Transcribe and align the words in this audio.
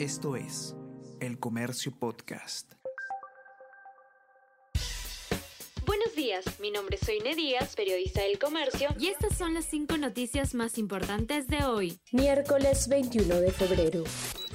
Esto 0.00 0.34
es 0.34 0.74
El 1.20 1.38
Comercio 1.38 1.92
Podcast. 1.92 2.72
Buenos 5.84 6.16
días, 6.16 6.58
mi 6.58 6.70
nombre 6.70 6.96
es 6.98 7.06
Soine 7.06 7.34
Díaz, 7.34 7.76
periodista 7.76 8.22
del 8.22 8.38
Comercio, 8.38 8.88
y 8.98 9.08
estas 9.08 9.36
son 9.36 9.52
las 9.52 9.66
cinco 9.66 9.98
noticias 9.98 10.54
más 10.54 10.78
importantes 10.78 11.48
de 11.48 11.64
hoy. 11.64 12.00
Miércoles 12.12 12.88
21 12.88 13.40
de 13.42 13.52
febrero. 13.52 14.04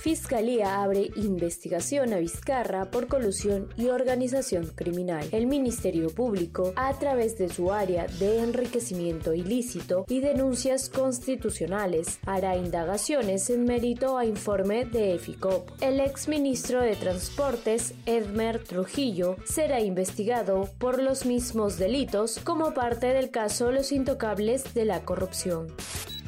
Fiscalía 0.06 0.84
abre 0.84 1.10
investigación 1.16 2.14
a 2.14 2.20
Vizcarra 2.20 2.92
por 2.92 3.08
colusión 3.08 3.70
y 3.76 3.88
organización 3.88 4.68
criminal. 4.76 5.28
El 5.32 5.48
Ministerio 5.48 6.12
Público, 6.12 6.74
a 6.76 6.94
través 7.00 7.40
de 7.40 7.50
su 7.50 7.72
área 7.72 8.06
de 8.06 8.38
enriquecimiento 8.38 9.34
ilícito 9.34 10.06
y 10.08 10.20
denuncias 10.20 10.90
constitucionales, 10.90 12.20
hará 12.28 12.56
indagaciones 12.56 13.50
en 13.50 13.64
mérito 13.64 14.20
a 14.20 14.26
informe 14.26 14.86
de 14.86 15.16
EFICOP. 15.16 15.72
El 15.82 16.00
exministro 16.00 16.82
de 16.82 16.96
Transportes, 16.96 17.96
Edmer 18.06 18.64
Trujillo, 18.64 19.38
será 19.44 19.82
investigado 19.82 20.70
por 20.78 21.02
los 21.02 21.26
mismos 21.26 21.80
delitos 21.80 22.40
como 22.44 22.76
parte 22.76 23.08
del 23.08 23.32
caso 23.32 23.72
Los 23.72 23.92
Intocables 23.92 24.76
de 24.76 24.86
la 24.86 25.02
Corrupción 25.02 25.74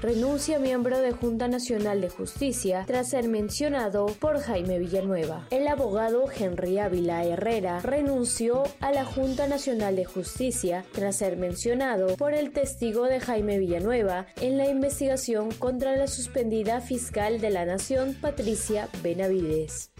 renuncia 0.01 0.59
miembro 0.59 0.99
de 0.99 1.11
Junta 1.11 1.47
Nacional 1.47 2.01
de 2.01 2.09
Justicia 2.09 2.83
tras 2.85 3.09
ser 3.09 3.27
mencionado 3.27 4.07
por 4.19 4.39
Jaime 4.39 4.79
Villanueva. 4.79 5.47
El 5.49 5.67
abogado 5.67 6.25
Henry 6.31 6.79
Ávila 6.79 7.23
Herrera 7.23 7.79
renunció 7.79 8.63
a 8.79 8.91
la 8.91 9.05
Junta 9.05 9.47
Nacional 9.47 9.95
de 9.95 10.05
Justicia 10.05 10.85
tras 10.91 11.17
ser 11.17 11.37
mencionado 11.37 12.15
por 12.17 12.33
el 12.33 12.51
testigo 12.51 13.05
de 13.05 13.19
Jaime 13.19 13.57
Villanueva 13.57 14.27
en 14.41 14.57
la 14.57 14.67
investigación 14.67 15.51
contra 15.51 15.95
la 15.95 16.07
suspendida 16.07 16.81
fiscal 16.81 17.41
de 17.41 17.49
la 17.49 17.65
Nación 17.65 18.15
Patricia 18.19 18.89
Benavides. 19.01 19.91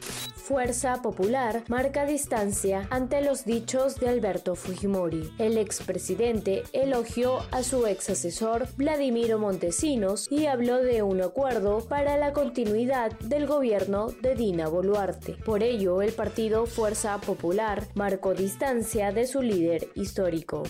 Fuerza 0.48 1.02
Popular 1.02 1.66
marca 1.68 2.06
distancia 2.06 2.88
ante 2.90 3.22
los 3.22 3.44
dichos 3.44 4.00
de 4.00 4.08
Alberto 4.08 4.56
Fujimori. 4.56 5.30
El 5.40 5.58
expresidente 5.58 6.64
elogió 6.72 7.40
a 7.52 7.64
su 7.64 7.86
ex 7.86 8.12
asesor 8.12 8.66
Vladimiro 8.78 9.40
Montesinos 9.40 10.32
y 10.32 10.46
habló 10.46 10.78
de 10.78 11.04
un 11.04 11.22
acuerdo 11.22 11.86
para 11.90 12.16
la 12.16 12.32
continuidad 12.32 13.12
del 13.20 13.46
gobierno 13.46 14.08
de 14.22 14.36
Dina 14.36 14.70
Boluarte. 14.70 15.34
Por 15.34 15.64
ello, 15.64 16.02
el 16.02 16.14
partido 16.14 16.66
Fuerza 16.66 17.20
Popular 17.20 17.86
marcó 17.96 18.34
distancia 18.34 19.12
de 19.12 19.28
su 19.28 19.42
líder 19.42 19.90
histórico 19.96 20.64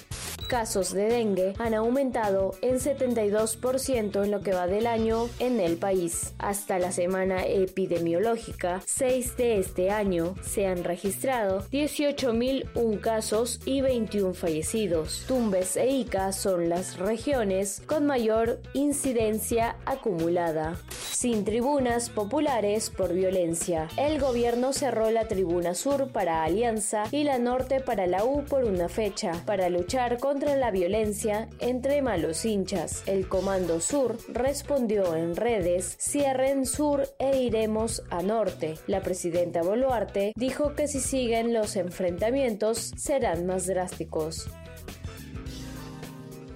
casos 0.47 0.93
de 0.93 1.09
dengue 1.09 1.53
han 1.59 1.73
aumentado 1.73 2.55
en 2.61 2.75
72% 2.75 4.23
en 4.23 4.31
lo 4.31 4.41
que 4.41 4.53
va 4.53 4.67
del 4.67 4.87
año 4.87 5.29
en 5.39 5.59
el 5.59 5.77
país. 5.77 6.33
Hasta 6.39 6.79
la 6.79 6.91
semana 6.91 7.45
epidemiológica 7.45 8.81
6 8.85 9.37
de 9.37 9.59
este 9.59 9.91
año 9.91 10.35
se 10.41 10.65
han 10.65 10.83
registrado 10.83 11.61
18.001 11.71 12.99
casos 13.01 13.59
y 13.65 13.81
21 13.81 14.33
fallecidos. 14.33 15.25
Tumbes 15.27 15.77
e 15.77 15.87
Ica 15.87 16.31
son 16.31 16.69
las 16.69 16.97
regiones 16.97 17.81
con 17.85 18.05
mayor 18.05 18.59
incidencia 18.73 19.75
acumulada 19.85 20.77
sin 21.17 21.43
tribunas 21.43 22.11
populares 22.11 22.91
por 22.91 23.11
violencia. 23.11 23.87
El 23.97 24.19
gobierno 24.19 24.71
cerró 24.71 25.09
la 25.09 25.27
tribuna 25.27 25.73
sur 25.73 26.11
para 26.11 26.43
Alianza 26.43 27.05
y 27.11 27.23
la 27.23 27.39
norte 27.39 27.79
para 27.79 28.05
la 28.05 28.23
U 28.23 28.45
por 28.45 28.65
una 28.65 28.87
fecha, 28.87 29.31
para 29.47 29.67
luchar 29.69 30.19
contra 30.19 30.55
la 30.55 30.69
violencia 30.69 31.49
entre 31.57 32.03
malos 32.03 32.45
hinchas. 32.45 33.01
El 33.07 33.27
Comando 33.27 33.81
Sur 33.81 34.19
respondió 34.27 35.15
en 35.15 35.35
redes, 35.35 35.97
cierren 35.99 36.67
sur 36.67 37.09
e 37.17 37.41
iremos 37.41 38.03
a 38.11 38.21
norte. 38.21 38.75
La 38.85 39.01
presidenta 39.01 39.63
Boluarte 39.63 40.33
dijo 40.35 40.75
que 40.75 40.87
si 40.87 40.99
siguen 40.99 41.51
los 41.51 41.77
enfrentamientos 41.77 42.91
serán 42.95 43.47
más 43.47 43.65
drásticos. 43.65 44.47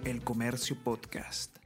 El 0.06 0.24
Comercio 0.24 0.78
Podcast. 0.84 1.61